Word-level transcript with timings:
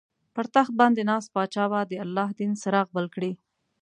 پر 0.33 0.45
تخت 0.55 0.73
باندې 0.79 1.01
ناست 1.09 1.27
پاچا 1.35 1.65
به 1.71 1.79
د 1.89 1.93
الله 2.03 2.29
دین 2.39 2.51
څراغ 2.61 2.87
بل 2.95 3.05
کړي. 3.15 3.31